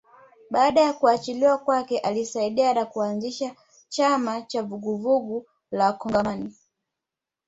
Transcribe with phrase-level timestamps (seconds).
[0.49, 3.55] Baada ya kuachiliwa kwake alisaidiwa na kuanzisha
[3.89, 6.53] chama cha Vuguvugu la Wakongomani